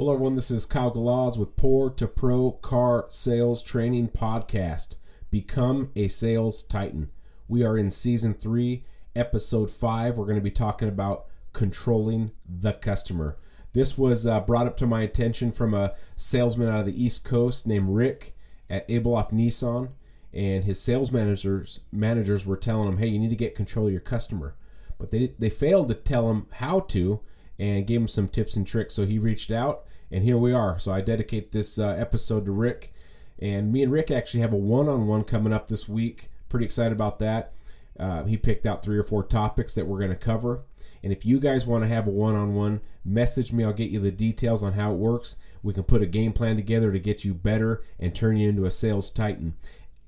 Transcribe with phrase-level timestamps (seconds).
[0.00, 0.34] Hello, everyone.
[0.34, 4.96] This is Kyle Galaz with Poor to Pro Car Sales Training Podcast.
[5.30, 7.10] Become a Sales Titan.
[7.48, 10.16] We are in season three, episode five.
[10.16, 13.36] We're going to be talking about controlling the customer.
[13.74, 17.22] This was uh, brought up to my attention from a salesman out of the East
[17.22, 18.34] Coast named Rick
[18.70, 19.90] at Abelhoff Nissan,
[20.32, 23.92] and his sales managers managers were telling him, "Hey, you need to get control of
[23.92, 24.56] your customer,"
[24.96, 27.20] but they they failed to tell him how to
[27.60, 28.94] and gave him some tips and tricks.
[28.94, 30.78] So he reached out, and here we are.
[30.78, 32.92] So I dedicate this uh, episode to Rick,
[33.38, 36.28] and me and Rick actually have a one-on-one coming up this week.
[36.48, 37.52] Pretty excited about that.
[37.98, 40.62] Uh, he picked out three or four topics that we're going to cover.
[41.02, 43.64] And if you guys want to have a one on one, message me.
[43.64, 45.36] I'll get you the details on how it works.
[45.62, 48.64] We can put a game plan together to get you better and turn you into
[48.64, 49.54] a sales titan.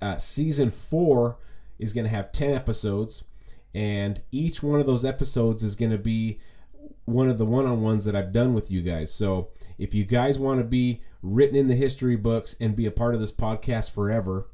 [0.01, 1.38] Uh, season four
[1.79, 3.24] is going to have 10 episodes,
[3.74, 6.38] and each one of those episodes is going to be
[7.05, 9.12] one of the one on ones that I've done with you guys.
[9.12, 12.91] So if you guys want to be written in the history books and be a
[12.91, 14.49] part of this podcast forever,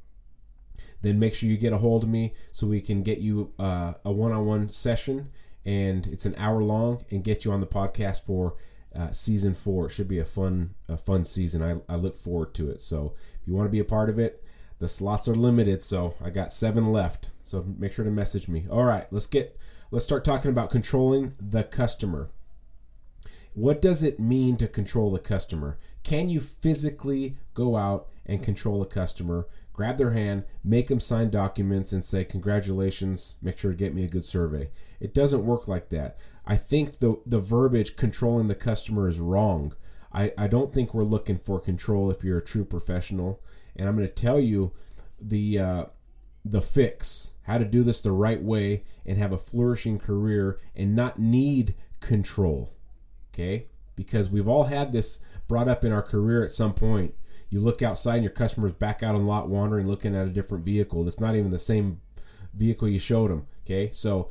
[1.03, 3.95] then make sure you get a hold of me so we can get you uh,
[4.05, 5.31] a one on one session.
[5.65, 8.57] And it's an hour long and get you on the podcast for
[8.97, 9.87] uh, season four.
[9.87, 11.63] It should be a fun, a fun season.
[11.63, 12.81] I, I look forward to it.
[12.81, 14.43] So if you want to be a part of it,
[14.79, 15.83] the slots are limited.
[15.83, 17.29] So I got seven left.
[17.45, 18.67] So make sure to message me.
[18.71, 19.59] All right, let's get
[19.91, 22.31] let's start talking about controlling the customer.
[23.55, 25.79] What does it mean to control the customer?
[26.03, 31.31] Can you physically go out and control a customer, grab their hand, make them sign
[31.31, 34.71] documents, and say, Congratulations, make sure to get me a good survey?
[35.01, 36.19] It doesn't work like that.
[36.47, 39.73] I think the, the verbiage controlling the customer is wrong.
[40.13, 43.43] I, I don't think we're looking for control if you're a true professional.
[43.77, 44.73] And I'm going to tell you
[45.21, 45.85] the, uh,
[46.45, 50.95] the fix, how to do this the right way and have a flourishing career and
[50.95, 52.78] not need control
[53.39, 53.67] okay?
[53.97, 57.15] Because we've all had this brought up in our career at some point.
[57.51, 60.65] You look outside and your customer's back out on lot wandering looking at a different
[60.65, 62.01] vehicle that's not even the same
[62.55, 63.91] vehicle you showed them, okay?
[63.93, 64.31] So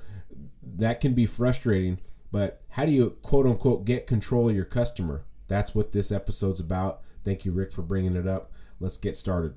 [0.61, 1.99] that can be frustrating,
[2.31, 5.25] but how do you quote unquote get control of your customer?
[5.47, 7.01] That's what this episode's about.
[7.23, 8.51] Thank you, Rick, for bringing it up.
[8.79, 9.55] Let's get started.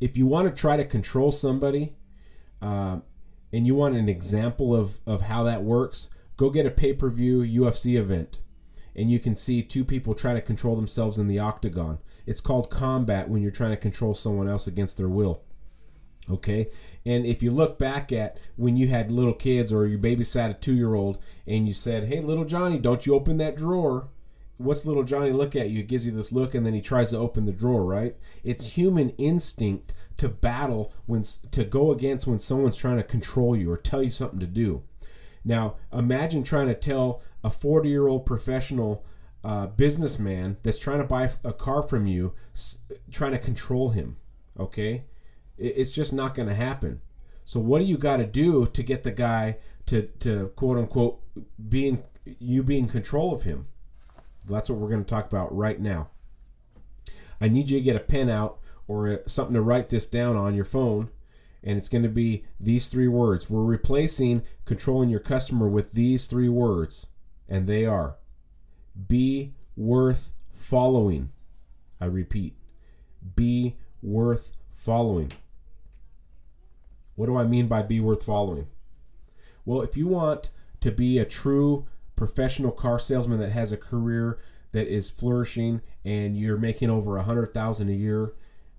[0.00, 1.94] If you want to try to control somebody,
[2.60, 2.98] uh,
[3.52, 7.10] and you want an example of, of how that works, go get a pay per
[7.10, 8.40] view UFC event
[8.96, 11.98] and you can see two people trying to control themselves in the octagon.
[12.26, 15.42] It's called combat when you're trying to control someone else against their will.
[16.30, 16.68] Okay?
[17.06, 20.54] And if you look back at when you had little kids or you babysat a
[20.54, 24.08] two year old and you said, Hey, little Johnny, don't you open that drawer.
[24.56, 25.80] What's little Johnny look at you?
[25.80, 28.16] It gives you this look and then he tries to open the drawer, right?
[28.42, 31.22] It's human instinct to battle when
[31.52, 34.82] to go against when someone's trying to control you or tell you something to do.
[35.44, 39.04] Now, imagine trying to tell a 40 year old professional
[39.44, 42.34] uh, businessman that's trying to buy a car from you,
[43.10, 44.16] trying to control him.
[44.58, 45.04] Okay?
[45.56, 47.00] It's just not going to happen.
[47.44, 51.20] So, what do you got to do to get the guy to, to quote unquote
[51.68, 52.04] being
[52.38, 53.66] you be in control of him?
[54.44, 56.10] That's what we're going to talk about right now.
[57.40, 60.54] I need you to get a pen out or something to write this down on
[60.54, 61.10] your phone
[61.68, 63.50] and it's going to be these three words.
[63.50, 67.08] We're replacing controlling your customer with these three words,
[67.46, 68.16] and they are
[69.06, 71.30] be worth following.
[72.00, 72.56] I repeat,
[73.36, 75.30] be worth following.
[77.16, 78.68] What do I mean by be worth following?
[79.66, 80.48] Well, if you want
[80.80, 81.86] to be a true
[82.16, 84.38] professional car salesman that has a career
[84.72, 88.32] that is flourishing and you're making over a hundred thousand a year,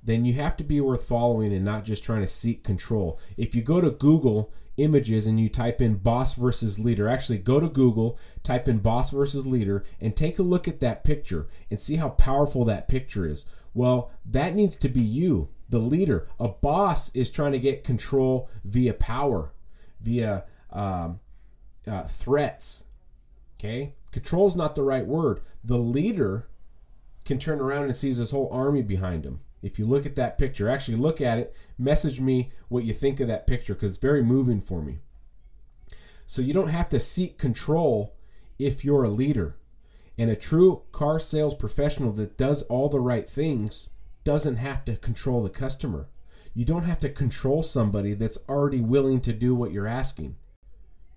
[0.03, 3.19] then you have to be worth following and not just trying to seek control.
[3.37, 7.59] If you go to Google images and you type in boss versus leader, actually go
[7.59, 11.79] to Google, type in boss versus leader, and take a look at that picture and
[11.79, 13.45] see how powerful that picture is.
[13.73, 16.27] Well, that needs to be you, the leader.
[16.39, 19.51] A boss is trying to get control via power,
[19.99, 21.19] via um,
[21.85, 22.85] uh, threats.
[23.59, 23.95] Okay?
[24.11, 25.41] Control is not the right word.
[25.63, 26.47] The leader
[27.25, 30.38] can turn around and sees his whole army behind him if you look at that
[30.38, 33.97] picture, actually look at it, message me what you think of that picture because it's
[33.97, 35.00] very moving for me.
[36.26, 38.16] So you don't have to seek control
[38.58, 39.58] if you're a leader.
[40.17, 43.90] And a true car sales professional that does all the right things
[44.23, 46.09] doesn't have to control the customer.
[46.53, 50.35] You don't have to control somebody that's already willing to do what you're asking.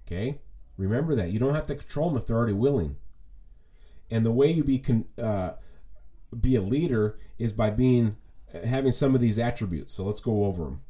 [0.06, 0.41] Okay?
[0.77, 1.31] Remember that.
[1.31, 2.97] You don't have to control them if they're already willing.
[4.11, 5.53] And the way you be con- uh,
[6.38, 8.17] be a leader is by being
[8.64, 9.93] having some of these attributes.
[9.93, 10.81] So let's go over them.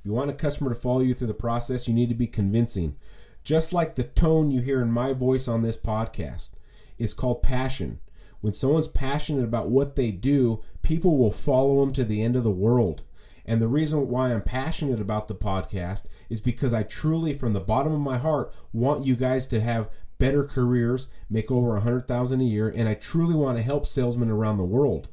[0.00, 2.26] If you want a customer to follow you through the process, you need to be
[2.26, 2.96] convincing.
[3.44, 6.50] Just like the tone you hear in my voice on this podcast
[6.98, 8.00] is called passion.
[8.40, 12.44] When someone's passionate about what they do, people will follow them to the end of
[12.44, 13.02] the world.
[13.44, 17.60] And the reason why I'm passionate about the podcast is because I truly, from the
[17.60, 22.06] bottom of my heart, want you guys to have better careers, make over a hundred
[22.06, 25.08] thousand a year, and I truly want to help salesmen around the world.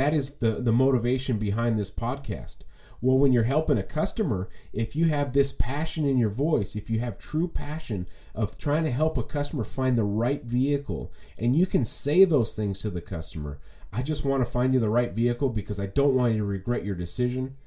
[0.00, 2.60] That is the, the motivation behind this podcast.
[3.02, 6.88] Well, when you're helping a customer, if you have this passion in your voice, if
[6.88, 11.54] you have true passion of trying to help a customer find the right vehicle, and
[11.54, 13.58] you can say those things to the customer,
[13.92, 16.44] I just want to find you the right vehicle because I don't want you to
[16.46, 17.58] regret your decision.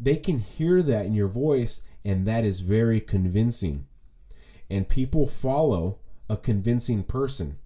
[0.00, 3.86] They can hear that in your voice, and that is very convincing.
[4.70, 5.98] And people follow
[6.30, 7.58] a convincing person.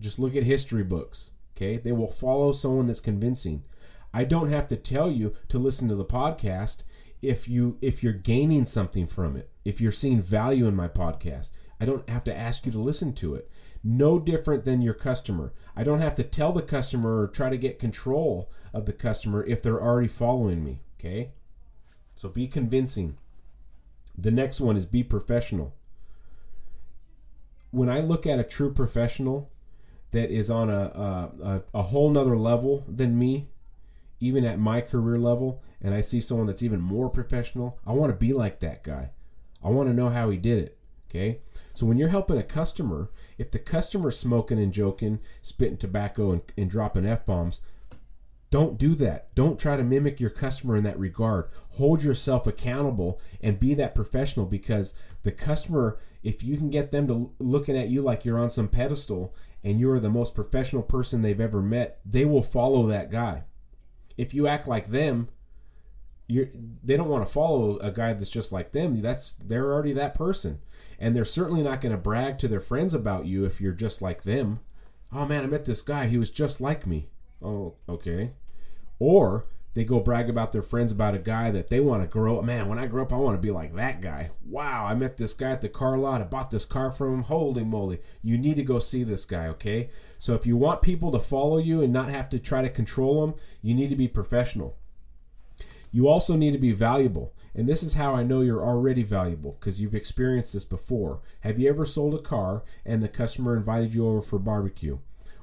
[0.00, 1.76] Just look at history books, okay?
[1.78, 3.64] They will follow someone that's convincing.
[4.12, 6.82] I don't have to tell you to listen to the podcast
[7.22, 9.50] if you if you're gaining something from it.
[9.64, 13.12] If you're seeing value in my podcast, I don't have to ask you to listen
[13.14, 13.50] to it.
[13.82, 15.52] No different than your customer.
[15.76, 19.44] I don't have to tell the customer or try to get control of the customer
[19.44, 21.32] if they're already following me, okay?
[22.14, 23.16] So be convincing.
[24.16, 25.74] The next one is be professional.
[27.70, 29.50] When I look at a true professional
[30.12, 33.48] that is on a, a, a, whole nother level than me,
[34.20, 38.12] even at my career level, and I see someone that's even more professional, I want
[38.12, 39.10] to be like that guy.
[39.64, 40.78] I want to know how he did it.
[41.10, 41.40] Okay.
[41.74, 46.42] So when you're helping a customer, if the customer's smoking and joking, spitting tobacco and,
[46.56, 47.60] and dropping F bombs,
[48.52, 49.34] don't do that.
[49.34, 51.50] Don't try to mimic your customer in that regard.
[51.72, 54.94] Hold yourself accountable and be that professional because
[55.24, 58.68] the customer, if you can get them to looking at you like you're on some
[58.68, 59.34] pedestal
[59.64, 63.42] and you're the most professional person they've ever met, they will follow that guy
[64.16, 65.28] if you act like them,
[66.26, 66.46] you're
[66.82, 69.02] they don't want to follow a guy that's just like them.
[69.02, 70.60] That's they're already that person,
[70.98, 74.02] and they're certainly not going to brag to their friends about you if you're just
[74.02, 74.60] like them.
[75.12, 76.06] Oh man, I met this guy.
[76.06, 77.10] He was just like me.
[77.42, 78.32] Oh, okay.
[78.98, 82.38] Or they go brag about their friends about a guy that they want to grow
[82.38, 82.44] up.
[82.44, 84.30] Man, when I grow up, I want to be like that guy.
[84.44, 86.20] Wow, I met this guy at the car lot.
[86.20, 87.22] I bought this car from him.
[87.22, 88.00] Holy moly.
[88.22, 89.88] You need to go see this guy, okay?
[90.18, 93.26] So if you want people to follow you and not have to try to control
[93.26, 94.76] them, you need to be professional.
[95.90, 97.34] You also need to be valuable.
[97.54, 101.20] And this is how I know you're already valuable because you've experienced this before.
[101.40, 104.98] Have you ever sold a car and the customer invited you over for barbecue?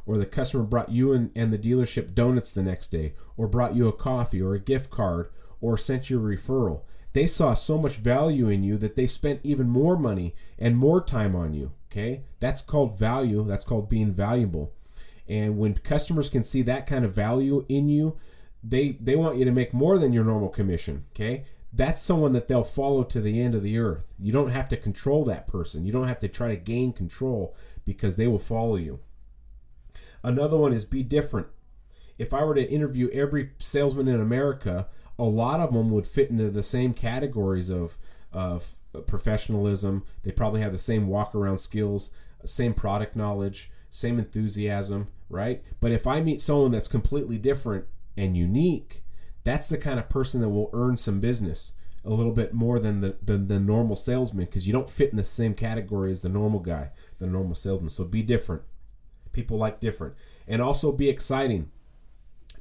[0.09, 3.75] Or the customer brought you and, and the dealership donuts the next day, or brought
[3.75, 5.29] you a coffee or a gift card,
[5.61, 6.81] or sent you a referral.
[7.13, 10.99] They saw so much value in you that they spent even more money and more
[10.99, 11.73] time on you.
[11.91, 13.43] Okay, that's called value.
[13.43, 14.73] That's called being valuable.
[15.27, 18.17] And when customers can see that kind of value in you,
[18.63, 21.05] they they want you to make more than your normal commission.
[21.11, 24.15] Okay, that's someone that they'll follow to the end of the earth.
[24.17, 25.85] You don't have to control that person.
[25.85, 27.55] You don't have to try to gain control
[27.85, 29.01] because they will follow you.
[30.23, 31.47] Another one is be different.
[32.17, 34.87] If I were to interview every salesman in America,
[35.17, 37.97] a lot of them would fit into the same categories of
[38.31, 38.75] of
[39.07, 40.03] professionalism.
[40.23, 42.11] They probably have the same walk around skills,
[42.45, 45.63] same product knowledge, same enthusiasm, right?
[45.79, 47.85] But if I meet someone that's completely different
[48.15, 49.03] and unique,
[49.43, 51.73] that's the kind of person that will earn some business
[52.05, 55.17] a little bit more than the than the normal salesman because you don't fit in
[55.17, 57.89] the same category as the normal guy, the normal salesman.
[57.89, 58.61] So be different.
[59.39, 60.15] People like different,
[60.49, 61.71] and also be exciting.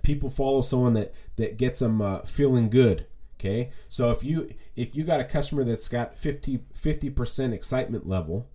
[0.02, 3.06] People follow someone that that gets them uh, feeling good.
[3.34, 6.58] Okay, so if you if you got a customer that's got 50
[7.10, 8.48] percent excitement level,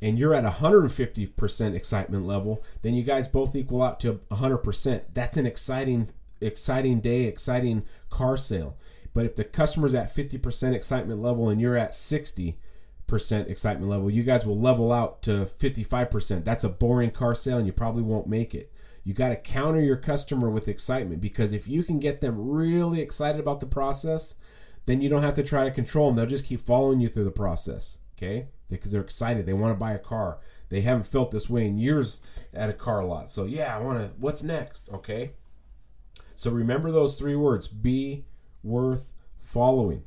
[0.00, 5.02] and you're at 150% excitement level, then you guys both equal out to 100%.
[5.12, 8.76] That's an exciting exciting day, exciting car sale.
[9.14, 12.56] But if the customer's at 50% excitement level and you're at 60,
[13.06, 16.44] percent excitement level, you guys will level out to 55%.
[16.44, 18.72] That's a boring car sale and you probably won't make it.
[19.04, 23.00] You got to counter your customer with excitement because if you can get them really
[23.00, 24.36] excited about the process,
[24.86, 26.16] then you don't have to try to control them.
[26.16, 28.48] They'll just keep following you through the process, okay?
[28.70, 29.44] Because they're excited.
[29.44, 30.38] They want to buy a car.
[30.70, 32.20] They haven't felt this way in years
[32.52, 33.30] at a car lot.
[33.30, 35.32] So, yeah, I want to, what's next, okay?
[36.34, 38.24] So remember those three words be
[38.62, 40.04] worth following.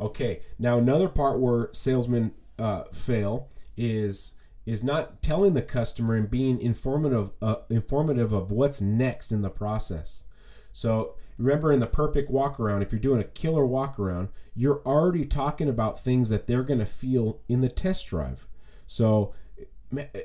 [0.00, 4.34] Okay, now another part where salesmen uh, fail is
[4.66, 9.50] is not telling the customer and being informative uh, informative of what's next in the
[9.50, 10.24] process.
[10.72, 14.82] So remember in the perfect walk around, if you're doing a killer walk around, you're
[14.86, 18.46] already talking about things that they're going to feel in the test drive.
[18.86, 19.34] So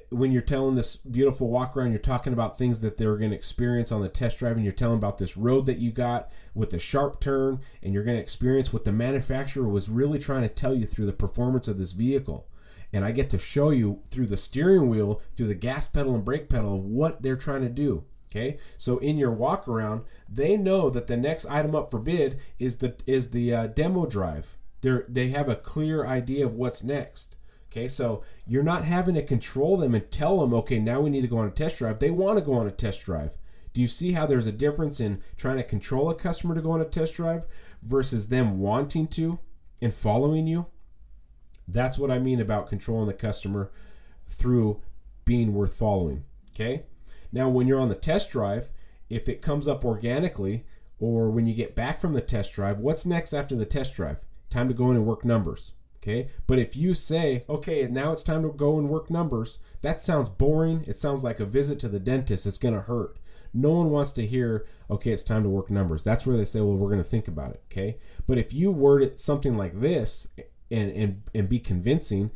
[0.10, 3.36] when you're telling this beautiful walk around, you're talking about things that they're going to
[3.36, 6.70] experience on the test drive, and you're telling about this road that you got with
[6.70, 10.50] the sharp turn, and you're going to experience what the manufacturer was really trying to
[10.50, 12.48] tell you through the performance of this vehicle.
[12.94, 16.24] and I get to show you through the steering wheel, through the gas pedal and
[16.24, 18.06] brake pedal, what they're trying to do.
[18.32, 22.40] Okay, so in your walk around, they know that the next item up for bid
[22.60, 24.58] is the is the uh, demo drive.
[24.82, 27.36] They they have a clear idea of what's next.
[27.76, 31.22] Okay, so you're not having to control them and tell them, okay, now we need
[31.22, 32.00] to go on a test drive.
[32.00, 33.36] They want to go on a test drive.
[33.74, 36.72] Do you see how there's a difference in trying to control a customer to go
[36.72, 37.46] on a test drive
[37.82, 39.40] versus them wanting to
[39.82, 40.68] and following you?
[41.68, 43.72] That's what I mean about controlling the customer
[44.30, 44.82] through
[45.26, 46.24] being worth following.
[46.52, 46.84] Okay?
[47.34, 48.72] Now, when you're on the test drive,
[49.10, 50.64] if it comes up organically
[50.98, 54.22] or when you get back from the test drive, what's next after the test drive?
[54.50, 55.74] Time to go in and work numbers.
[56.06, 56.30] Okay.
[56.46, 60.30] But if you say, okay, now it's time to go and work numbers, that sounds
[60.30, 60.84] boring.
[60.88, 62.46] It sounds like a visit to the dentist.
[62.46, 63.18] It's going to hurt.
[63.54, 66.04] No one wants to hear, okay, it's time to work numbers.
[66.04, 67.64] That's where they say, well, we're going to think about it.
[67.72, 67.98] Okay.
[68.28, 70.28] But if you word it something like this
[70.70, 72.32] and, and, and be convincing,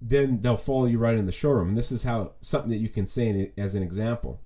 [0.00, 1.68] then they'll follow you right in the showroom.
[1.68, 4.40] And this is how something that you can say as an example.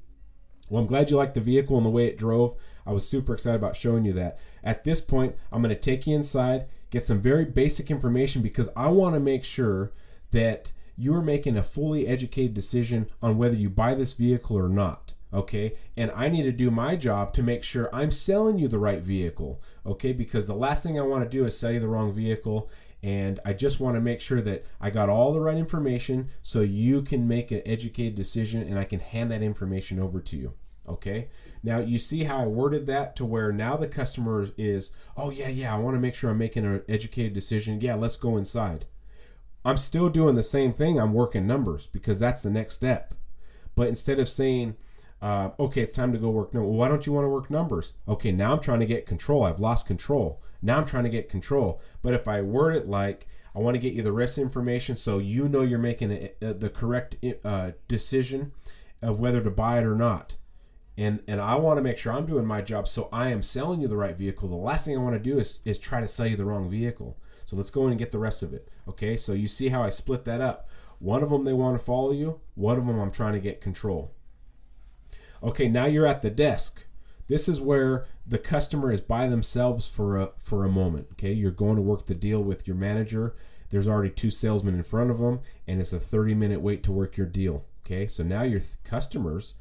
[0.68, 2.54] Well, I'm glad you liked the vehicle and the way it drove.
[2.86, 4.38] I was super excited about showing you that.
[4.64, 8.68] At this point, I'm going to take you inside, get some very basic information because
[8.76, 9.92] I want to make sure
[10.30, 15.14] that you're making a fully educated decision on whether you buy this vehicle or not
[15.32, 18.78] okay and i need to do my job to make sure i'm selling you the
[18.78, 21.88] right vehicle okay because the last thing i want to do is sell you the
[21.88, 22.70] wrong vehicle
[23.06, 26.60] and i just want to make sure that i got all the right information so
[26.60, 30.52] you can make an educated decision and i can hand that information over to you
[30.88, 31.28] okay?
[31.62, 35.48] Now you see how i worded that to where now the customer is oh yeah
[35.48, 37.80] yeah i want to make sure i'm making an educated decision.
[37.80, 38.86] Yeah let's go inside.
[39.64, 41.00] I'm still doing the same thing.
[41.00, 43.14] I'm working numbers because that's the next step.
[43.74, 44.76] But instead of saying
[45.22, 46.52] uh, okay, it's time to go work.
[46.52, 47.94] No, well, why don't you want to work numbers?
[48.06, 49.44] Okay, now I'm trying to get control.
[49.44, 50.42] I've lost control.
[50.62, 51.80] Now I'm trying to get control.
[52.02, 55.18] But if I word it like, I want to get you the rest information so
[55.18, 58.52] you know you're making a, a, the correct uh, decision
[59.00, 60.36] of whether to buy it or not.
[60.98, 63.80] And, and I want to make sure I'm doing my job so I am selling
[63.80, 64.48] you the right vehicle.
[64.48, 66.70] The last thing I want to do is, is try to sell you the wrong
[66.70, 67.18] vehicle.
[67.46, 68.68] So let's go in and get the rest of it.
[68.88, 70.68] Okay, so you see how I split that up.
[70.98, 73.60] One of them they want to follow you, one of them I'm trying to get
[73.60, 74.14] control.
[75.42, 76.86] Okay, now you're at the desk.
[77.26, 81.08] This is where the customer is by themselves for a for a moment.
[81.12, 83.34] Okay, you're going to work the deal with your manager.
[83.70, 86.92] There's already two salesmen in front of them, and it's a 30 minute wait to
[86.92, 87.64] work your deal.
[87.84, 89.54] Okay, so now your th- customers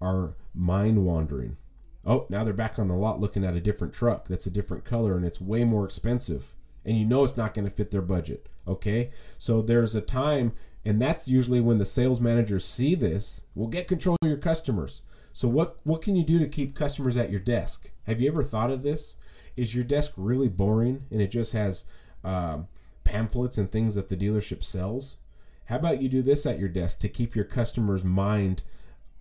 [0.00, 1.56] are mind wandering.
[2.04, 4.84] Oh, now they're back on the lot looking at a different truck that's a different
[4.84, 6.54] color and it's way more expensive.
[6.84, 8.48] And you know it's not going to fit their budget.
[8.66, 10.52] Okay, so there's a time,
[10.84, 13.44] and that's usually when the sales managers see this.
[13.54, 15.02] Will get control of your customers.
[15.32, 17.90] So what what can you do to keep customers at your desk?
[18.04, 19.16] Have you ever thought of this?
[19.56, 21.84] Is your desk really boring and it just has
[22.24, 22.68] um,
[23.04, 25.18] pamphlets and things that the dealership sells?
[25.66, 28.62] How about you do this at your desk to keep your customers' mind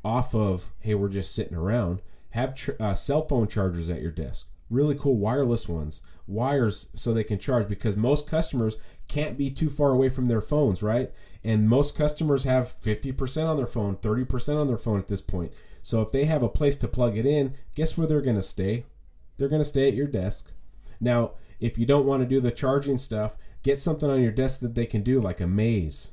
[0.04, 2.02] off of hey we're just sitting around?
[2.32, 7.14] Have tr- uh, cell phone chargers at your desk really cool wireless ones, wires so
[7.14, 11.12] they can charge because most customers can't be too far away from their phones, right?
[11.44, 15.54] And most customers have 50% on their phone, 30% on their phone at this point.
[15.84, 18.42] So if they have a place to plug it in, guess where they're going to
[18.42, 18.86] stay?
[19.38, 20.52] They're going to stay at your desk.
[21.00, 24.62] Now, if you don't want to do the charging stuff, get something on your desk
[24.62, 26.12] that they can do, like a maze.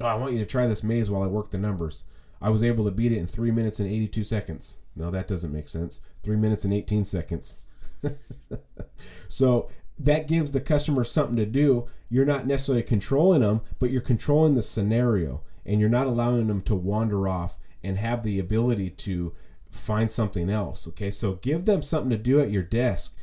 [0.00, 2.04] Oh, I want you to try this maze while I work the numbers.
[2.40, 4.78] I was able to beat it in 3 minutes and 82 seconds.
[4.94, 6.00] No, that doesn't make sense.
[6.22, 7.60] 3 minutes and 18 seconds.
[9.28, 11.86] so that gives the customer something to do.
[12.08, 16.60] You're not necessarily controlling them, but you're controlling the scenario and you're not allowing them
[16.62, 19.32] to wander off and have the ability to
[19.70, 20.86] find something else.
[20.88, 23.16] Okay, so give them something to do at your desk.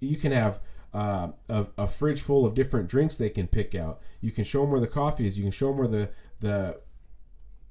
[0.00, 0.60] You can have
[0.92, 4.00] uh, a, a, fridge full of different drinks they can pick out.
[4.20, 5.38] You can show them where the coffee is.
[5.38, 6.80] You can show them where the the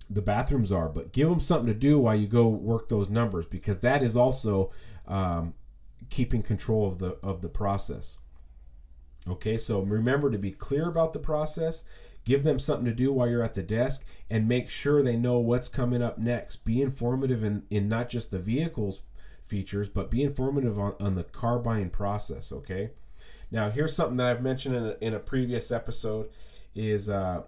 [0.09, 0.89] the bathrooms are.
[0.89, 4.15] But give them something to do while you go work those numbers because that is
[4.15, 4.71] also
[5.07, 5.53] um,
[6.09, 8.19] keeping control of the of the process.
[9.27, 11.83] Okay, so remember to be clear about the process
[12.25, 15.37] Give them something to do while you're at the desk and make sure they know
[15.37, 16.65] what's coming up next.
[16.65, 19.03] Be informative in, in not just the vehicles
[19.43, 22.89] features, but be informative on, on the car buying process, okay?
[23.51, 26.29] Now, here's something that I've mentioned in a, in a previous episode
[26.73, 27.43] is uh,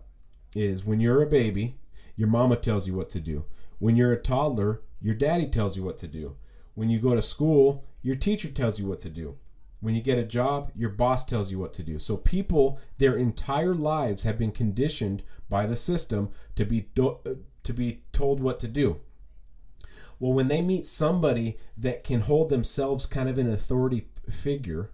[0.55, 1.75] is when you're a baby,
[2.15, 3.45] your mama tells you what to do.
[3.79, 6.35] When you're a toddler, your daddy tells you what to do.
[6.77, 9.39] When you go to school, your teacher tells you what to do.
[9.79, 11.97] When you get a job, your boss tells you what to do.
[11.97, 17.17] So people, their entire lives have been conditioned by the system to be do-
[17.63, 19.01] to be told what to do.
[20.19, 24.91] Well, when they meet somebody that can hold themselves kind of an authority figure,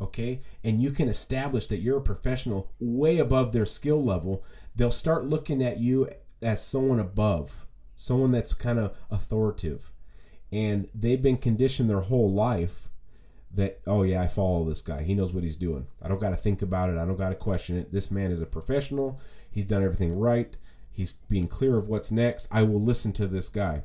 [0.00, 4.42] okay, and you can establish that you're a professional way above their skill level,
[4.74, 6.08] they'll start looking at you
[6.40, 9.92] as someone above, someone that's kind of authoritative.
[10.52, 12.88] And they've been conditioned their whole life
[13.52, 15.02] that, oh, yeah, I follow this guy.
[15.02, 15.86] He knows what he's doing.
[16.02, 16.98] I don't got to think about it.
[16.98, 17.92] I don't got to question it.
[17.92, 19.20] This man is a professional.
[19.50, 20.56] He's done everything right.
[20.92, 22.48] He's being clear of what's next.
[22.50, 23.82] I will listen to this guy.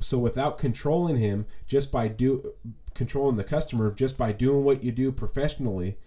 [0.00, 2.54] So without controlling him, just by do
[2.94, 5.98] controlling the customer, just by doing what you do professionally,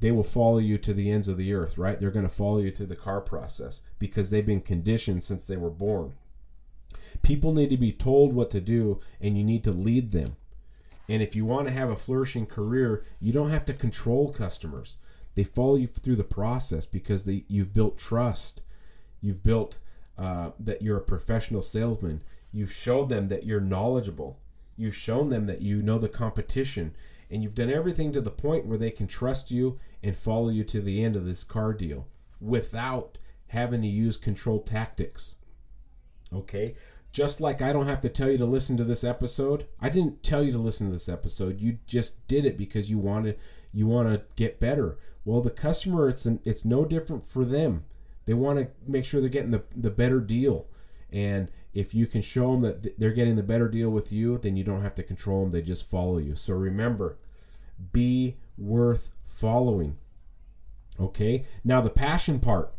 [0.00, 1.98] they will follow you to the ends of the earth, right?
[1.98, 5.56] They're going to follow you through the car process because they've been conditioned since they
[5.56, 6.14] were born.
[7.22, 10.36] People need to be told what to do and you need to lead them.
[11.08, 14.96] And if you want to have a flourishing career, you don't have to control customers.
[15.34, 18.62] They follow you through the process because they you've built trust.
[19.20, 19.78] You've built
[20.18, 22.22] uh, that you're a professional salesman.
[22.52, 24.40] You've showed them that you're knowledgeable.
[24.76, 26.94] You've shown them that you know the competition.
[27.30, 30.64] And you've done everything to the point where they can trust you and follow you
[30.64, 32.06] to the end of this car deal
[32.40, 35.36] without having to use control tactics.
[36.32, 36.74] Okay?
[37.16, 39.66] Just like I don't have to tell you to listen to this episode.
[39.80, 41.62] I didn't tell you to listen to this episode.
[41.62, 43.38] You just did it because you wanted
[43.72, 44.98] you want to get better.
[45.24, 47.86] Well, the customer it's an, it's no different for them.
[48.26, 50.66] They want to make sure they're getting the, the better deal.
[51.10, 54.58] And if you can show them that they're getting the better deal with you, then
[54.58, 55.52] you don't have to control them.
[55.52, 56.34] They just follow you.
[56.34, 57.16] So remember,
[57.92, 59.96] be worth following.
[61.00, 61.46] Okay?
[61.64, 62.74] Now the passion part.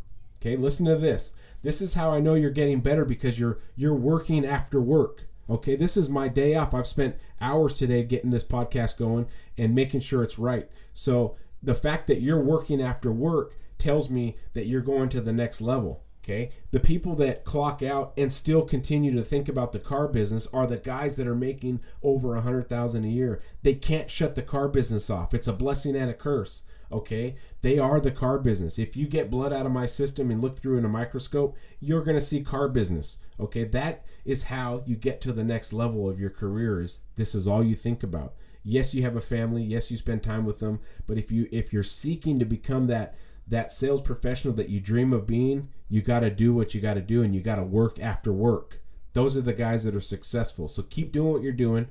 [0.47, 1.33] Okay, listen to this.
[1.61, 5.25] This is how I know you're getting better because you're you're working after work.
[5.49, 6.73] Okay, this is my day off.
[6.73, 9.27] I've spent hours today getting this podcast going
[9.57, 10.69] and making sure it's right.
[10.93, 15.33] So the fact that you're working after work tells me that you're going to the
[15.33, 16.01] next level.
[16.27, 16.49] Okay.
[16.71, 20.67] The people that clock out and still continue to think about the car business are
[20.67, 23.41] the guys that are making over a hundred thousand a year.
[23.63, 25.33] They can't shut the car business off.
[25.33, 26.63] It's a blessing and a curse.
[26.91, 27.35] Okay.
[27.61, 28.77] They are the car business.
[28.77, 32.03] If you get blood out of my system and look through in a microscope, you're
[32.03, 33.19] going to see car business.
[33.39, 33.63] Okay.
[33.63, 37.47] That is how you get to the next level of your career is this is
[37.47, 38.33] all you think about.
[38.65, 39.63] Yes, you have a family.
[39.63, 40.81] Yes, you spend time with them.
[41.05, 43.15] But if you if you're seeking to become that
[43.47, 46.95] that sales professional that you dream of being, you got to do what you got
[46.95, 48.81] to do and you got to work after work.
[49.13, 50.67] Those are the guys that are successful.
[50.67, 51.87] So keep doing what you're doing,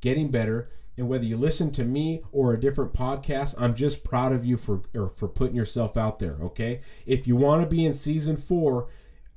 [0.00, 0.70] getting better.
[0.96, 4.56] And whether you listen to me or a different podcast, I'm just proud of you
[4.56, 4.82] for
[5.14, 6.80] for putting yourself out there, okay?
[7.06, 8.88] If you want to be in season 4,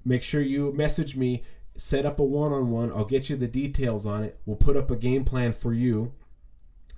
[0.05, 1.43] make sure you message me,
[1.75, 2.91] set up a one-on-one.
[2.91, 4.39] I'll get you the details on it.
[4.45, 6.13] We'll put up a game plan for you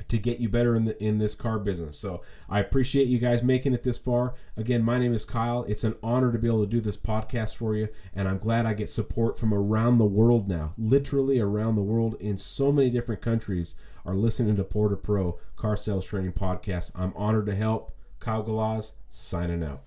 [0.08, 1.98] to get you better in the in this car business.
[1.98, 4.36] So I appreciate you guys making it this far.
[4.58, 5.64] Again, my name is Kyle.
[5.68, 8.66] It's an honor to be able to do this podcast for you, and I'm glad
[8.66, 10.74] I get support from around the world now.
[10.78, 15.40] Literally around the world in so many different countries are listening to Poor to Pro
[15.56, 16.92] Car Sales Training Podcast.
[16.96, 17.92] I'm honored to help.
[18.20, 19.85] Kyle Galaz signing out.